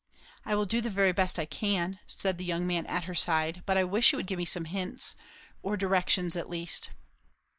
"I 0.47 0.55
will 0.55 0.65
do 0.65 0.81
the 0.81 0.89
very 0.89 1.11
best 1.11 1.37
I 1.37 1.45
can," 1.45 1.99
said 2.07 2.39
the 2.39 2.43
young 2.43 2.65
man 2.65 2.87
at 2.87 3.03
her 3.03 3.13
side; 3.13 3.61
"but 3.67 3.77
I 3.77 3.83
wish 3.83 4.11
you 4.11 4.17
would 4.17 4.25
give 4.25 4.39
me 4.39 4.45
some 4.45 4.65
hints, 4.65 5.13
or 5.61 5.77
directions, 5.77 6.35
at 6.35 6.49
least." 6.49 6.89